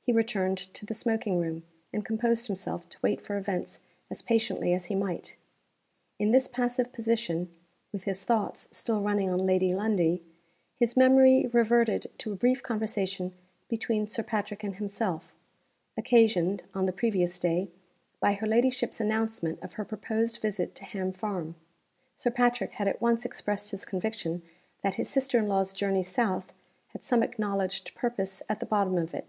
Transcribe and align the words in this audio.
He 0.00 0.14
returned 0.14 0.56
to 0.72 0.86
the 0.86 0.94
smoking 0.94 1.38
room, 1.38 1.64
and 1.92 2.02
composed 2.02 2.46
himself 2.46 2.88
to 2.88 2.98
wait 3.02 3.20
for 3.20 3.36
events 3.36 3.78
as 4.10 4.22
patiently 4.22 4.72
as 4.72 4.86
he 4.86 4.94
might. 4.94 5.36
In 6.18 6.30
this 6.30 6.48
passive 6.48 6.94
position 6.94 7.54
with 7.92 8.04
his 8.04 8.24
thoughts 8.24 8.68
still 8.72 9.02
running 9.02 9.28
on 9.28 9.44
Lady 9.44 9.74
Lundie 9.74 10.22
his 10.76 10.96
memory 10.96 11.46
reverted 11.52 12.10
to 12.20 12.32
a 12.32 12.36
brief 12.36 12.62
conversation 12.62 13.34
between 13.68 14.08
Sir 14.08 14.22
Patrick 14.22 14.64
and 14.64 14.76
himself, 14.76 15.34
occasioned, 15.94 16.62
on 16.72 16.86
the 16.86 16.92
previous 16.94 17.38
day, 17.38 17.68
by 18.18 18.32
her 18.32 18.46
ladyship's 18.46 19.02
announcement 19.02 19.60
of 19.62 19.74
her 19.74 19.84
proposed 19.84 20.38
visit 20.38 20.74
to 20.76 20.86
Ham 20.86 21.12
Farm. 21.12 21.54
Sir 22.14 22.30
Patrick 22.30 22.70
had 22.72 22.88
at 22.88 23.02
once 23.02 23.26
expressed 23.26 23.72
his 23.72 23.84
conviction 23.84 24.40
that 24.82 24.94
his 24.94 25.10
sister 25.10 25.36
in 25.38 25.48
law's 25.48 25.74
journey 25.74 26.02
south 26.02 26.54
had 26.92 27.04
some 27.04 27.22
acknowledged 27.22 27.94
purpose 27.94 28.42
at 28.48 28.60
the 28.60 28.64
bottom 28.64 28.96
of 28.96 29.12
it. 29.12 29.26